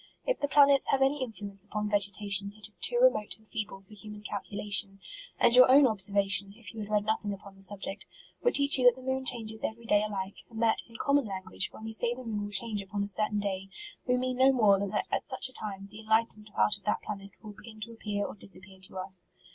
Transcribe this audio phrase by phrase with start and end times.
[0.25, 3.81] If the plan ets have any influence upon vegetation, it is too remote and feeble
[3.81, 4.99] for human calculation;
[5.39, 8.07] and your own observation, if you had read nothing upon the subject,
[8.41, 11.71] would teach you that the moon changes every day alike, and that, in common language,
[11.71, 13.69] when we say the moon will change upon a certain day,
[14.07, 17.03] we mean no more than that at such a time, the enlightend part of that
[17.03, 19.27] planet will begin to appear or disappear to us.